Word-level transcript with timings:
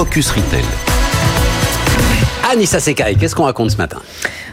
Focus 0.00 0.30
Retail. 0.30 0.64
Anissa 2.50 2.80
Sekai, 2.80 3.16
qu'est-ce 3.16 3.34
qu'on 3.34 3.44
raconte 3.44 3.72
ce 3.72 3.76
matin? 3.76 4.00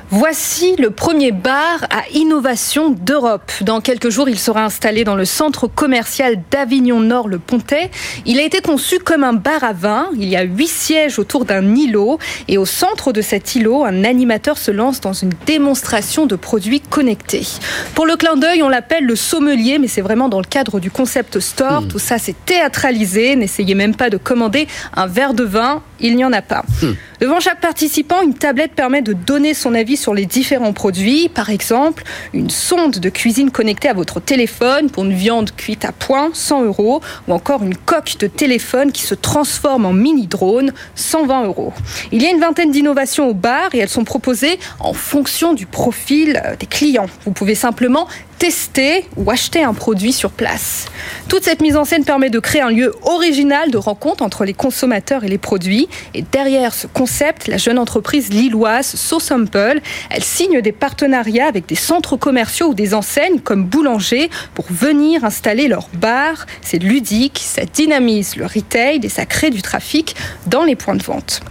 Voici 0.10 0.78
le 0.78 0.90
premier 0.90 1.34
bar 1.34 1.84
à 1.90 2.08
innovation 2.14 2.92
d'Europe. 2.92 3.52
Dans 3.60 3.82
quelques 3.82 4.10
jours, 4.10 4.30
il 4.30 4.40
sera 4.40 4.64
installé 4.64 5.04
dans 5.04 5.18
le 5.18 5.26
centre 5.26 5.68
commercial 5.68 6.42
d'Avignon 6.50 7.02
Nord, 7.02 7.28
le 7.28 7.40
Pontet. 7.40 7.92
Il 8.26 8.40
a 8.40 8.44
été 8.44 8.62
conçu 8.62 9.00
comme 9.00 9.26
un 9.26 9.34
bar 9.34 9.66
à 9.66 9.74
vin. 9.74 10.08
Il 10.16 10.30
y 10.30 10.38
a 10.38 10.44
huit 10.44 10.70
sièges 10.70 11.20
autour 11.20 11.44
d'un 11.44 11.76
îlot. 11.76 12.20
Et 12.48 12.58
au 12.58 12.66
centre 12.66 13.12
de 13.12 13.20
cet 13.22 13.56
îlot, 13.56 13.84
un 13.84 14.06
animateur 14.06 14.58
se 14.58 14.72
lance 14.72 15.02
dans 15.02 15.12
une 15.12 15.34
démonstration 15.46 16.26
de 16.26 16.38
produits 16.38 16.80
connectés. 16.80 17.46
Pour 17.94 18.06
le 18.06 18.16
clin 18.16 18.38
d'œil, 18.38 18.64
on 18.64 18.70
l'appelle 18.70 19.04
le 19.04 19.18
sommelier, 19.18 19.78
mais 19.78 19.90
c'est 19.90 20.02
vraiment 20.02 20.30
dans 20.30 20.40
le 20.40 20.46
cadre 20.46 20.80
du 20.80 20.90
concept 20.90 21.42
store. 21.42 21.82
Hmm. 21.82 21.88
Tout 21.90 22.00
ça, 22.00 22.18
c'est 22.18 22.46
théâtralisé. 22.46 23.36
N'essayez 23.36 23.76
même 23.76 23.94
pas 23.94 24.10
de 24.10 24.16
commander 24.16 24.70
un 24.96 25.08
verre 25.08 25.34
de 25.34 25.44
vin. 25.44 25.82
Il 26.00 26.16
n'y 26.16 26.24
en 26.24 26.32
a 26.32 26.42
pas. 26.42 26.64
Hmm. 26.82 26.94
Devant 27.20 27.40
chaque 27.40 27.62
participant, 27.62 28.22
une 28.22 28.36
tablette 28.36 28.74
permet 28.74 29.02
de 29.02 29.12
donner 29.12 29.56
son 29.56 29.74
avis 29.74 29.98
sur 29.98 30.14
les 30.14 30.28
différents 30.28 30.74
produits. 30.74 31.30
Par 31.30 31.50
exemple, 31.50 32.04
une 32.32 32.52
sonde 32.52 33.00
de 33.00 33.10
cuisine 33.10 33.50
connectée 33.50 33.90
à 33.90 33.94
votre 33.94 34.20
téléphone 34.20 34.92
pour 34.92 35.04
une 35.04 35.14
viande 35.14 35.50
cuite 35.56 35.84
à 35.84 35.92
point, 35.92 36.30
100 36.34 36.66
euros. 36.66 37.02
Ou 37.28 37.34
encore 37.34 37.64
une 37.64 37.76
coque 37.76 38.18
de 38.20 38.28
téléphone 38.28 38.92
qui 38.92 39.02
se 39.02 39.16
transforme 39.16 39.88
en 39.88 39.94
mini-drone, 39.94 40.74
120 40.94 41.46
euros. 41.46 41.74
Il 42.12 42.22
y 42.22 42.28
a 42.28 42.30
une 42.30 42.40
vingtaine 42.40 42.70
d'innovations 42.70 43.28
au 43.28 43.34
bar 43.34 43.74
et 43.74 43.80
elles 43.80 43.90
sont 43.90 44.04
proposées 44.04 44.60
en 44.80 44.94
fonction 44.94 45.54
du 45.54 45.66
profil 45.66 46.40
euh, 46.46 46.56
des 46.56 46.68
clients. 46.68 47.08
Vous 47.26 47.32
pouvez 47.32 47.56
simplement 47.56 48.08
tester 48.40 49.06
ou 49.16 49.30
acheter 49.32 49.64
un 49.64 49.74
produit 49.74 50.14
sur 50.14 50.32
place. 50.32 50.86
Toute 51.28 51.44
cette 51.44 51.62
mise 51.62 51.76
en 51.76 51.86
scène 51.86 52.06
permet 52.06 52.30
de 52.30 52.40
créer 52.40 52.62
un 52.62 52.70
lieu 52.70 52.94
original 53.04 53.72
de 53.72 53.78
rencontre 53.78 54.24
entre 54.24 54.46
les 54.46 54.54
consommateurs 54.54 55.24
et 55.24 55.28
les 55.28 55.38
produits. 55.38 55.88
Et 56.14 56.22
derrière 56.22 56.74
ce 56.74 56.88
concept, 56.88 57.48
la 57.48 57.58
jeune 57.58 57.80
entreprise 57.80 58.30
lilloise 58.30 58.88
SoSample, 58.88 59.82
elle 60.10 60.24
signe 60.24 60.62
des 60.62 60.72
partenariats 60.72 61.48
avec 61.48 61.68
des 61.68 61.76
centres 61.76 62.18
commerciaux 62.18 62.70
ou 62.70 62.74
des 62.74 62.94
enseignes 62.94 63.40
comme 63.40 63.64
Boulanger 63.66 64.30
pour 64.54 64.66
venir 64.70 65.24
installer 65.24 65.68
leur 65.68 65.90
bar. 65.94 66.46
C'est 66.62 66.80
ludique, 66.80 67.42
ça 67.44 67.64
dynamise 67.66 68.36
le 68.36 68.46
retail 68.46 69.00
et 69.04 69.10
ça 69.10 69.26
crée 69.26 69.50
du 69.50 69.62
trafic 69.62 70.16
dans 70.48 70.64
les 70.64 70.76
points 70.76 70.96
de 70.96 71.04
vente. 71.04 71.42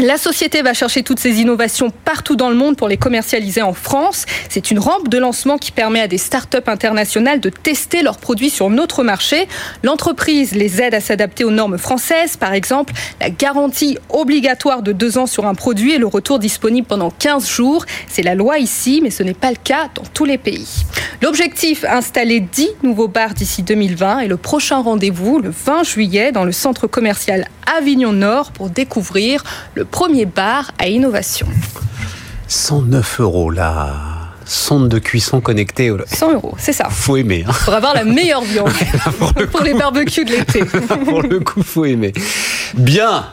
La 0.00 0.16
société 0.16 0.62
va 0.62 0.74
chercher 0.74 1.02
toutes 1.02 1.18
ces 1.18 1.40
innovations 1.40 1.90
partout 1.90 2.36
dans 2.36 2.50
le 2.50 2.54
monde 2.54 2.76
pour 2.76 2.86
les 2.86 2.96
commercialiser 2.96 3.62
en 3.62 3.72
France. 3.72 4.26
C'est 4.48 4.70
une 4.70 4.78
rampe 4.78 5.08
de 5.08 5.18
lancement 5.18 5.58
qui 5.58 5.72
permet 5.72 6.00
à 6.00 6.06
des 6.06 6.18
startups 6.18 6.58
internationales 6.68 7.40
de 7.40 7.50
tester 7.50 8.02
leurs 8.02 8.18
produits 8.18 8.48
sur 8.48 8.70
notre 8.70 9.02
marché. 9.02 9.48
L'entreprise 9.82 10.54
les 10.54 10.80
aide 10.80 10.94
à 10.94 11.00
s'adapter 11.00 11.42
aux 11.42 11.50
normes 11.50 11.78
françaises, 11.78 12.36
par 12.36 12.52
exemple 12.52 12.94
la 13.20 13.28
garantie 13.28 13.98
obligatoire 14.08 14.82
de 14.82 14.92
deux 14.92 15.18
ans 15.18 15.26
sur 15.26 15.46
un 15.46 15.56
produit 15.56 15.94
et 15.94 15.98
le 15.98 16.06
retour 16.06 16.38
disponible 16.38 16.86
pendant 16.86 17.10
15 17.10 17.48
jours. 17.48 17.84
C'est 18.06 18.22
la 18.22 18.36
loi 18.36 18.58
ici, 18.58 19.00
mais 19.02 19.10
ce 19.10 19.24
n'est 19.24 19.34
pas 19.34 19.50
le 19.50 19.56
cas 19.56 19.88
dans 19.96 20.04
tous 20.14 20.24
les 20.24 20.38
pays. 20.38 20.84
L'objectif, 21.22 21.84
installer 21.84 22.38
10 22.38 22.68
nouveaux 22.84 23.08
bars 23.08 23.34
d'ici 23.34 23.64
2020 23.64 24.20
et 24.20 24.28
le 24.28 24.36
prochain 24.36 24.78
rendez-vous 24.78 25.40
le 25.40 25.50
20 25.50 25.82
juillet 25.82 26.30
dans 26.30 26.44
le 26.44 26.52
centre 26.52 26.86
commercial 26.86 27.48
Avignon 27.76 28.12
Nord 28.12 28.52
pour 28.52 28.70
découvrir 28.70 29.42
le 29.74 29.84
premier 29.90 30.26
bar 30.26 30.72
à 30.78 30.88
innovation. 30.88 31.46
109 32.48 33.20
euros 33.20 33.50
la 33.50 33.94
sonde 34.44 34.88
de 34.88 34.98
cuisson 34.98 35.40
connectée. 35.40 35.92
100 36.06 36.32
euros, 36.32 36.54
c'est 36.58 36.72
ça. 36.72 36.88
Faut 36.90 37.16
aimer. 37.16 37.44
Hein. 37.46 37.52
Pour 37.64 37.74
avoir 37.74 37.94
la 37.94 38.04
meilleure 38.04 38.42
viande 38.42 38.72
pour, 39.18 39.32
pour 39.34 39.62
les 39.62 39.74
barbecues 39.74 40.24
de 40.24 40.32
l'été. 40.32 40.64
pour 41.04 41.22
le 41.22 41.40
coup, 41.40 41.62
faut 41.62 41.84
aimer. 41.84 42.12
Bien, 42.74 43.26